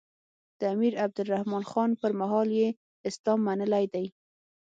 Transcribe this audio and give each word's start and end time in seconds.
د 0.59 0.61
امیر 0.73 0.93
عبدالرحمان 1.05 1.63
خان 1.71 1.91
پر 2.01 2.11
مهال 2.21 2.49
یې 2.59 2.67
اسلام 3.09 3.39
منلی 3.47 3.85
دی. 3.93 4.05